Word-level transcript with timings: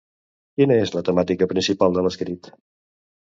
Quina 0.61 0.77
és 0.85 0.93
la 0.95 1.03
temàtica 1.09 1.49
principal 1.51 1.99
de 1.99 2.05
l'escrit? 2.09 2.51